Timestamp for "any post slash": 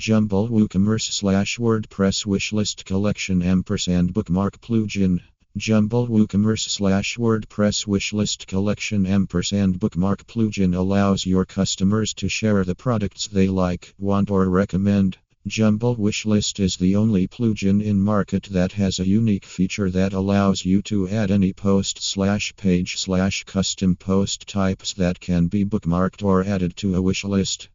21.30-22.54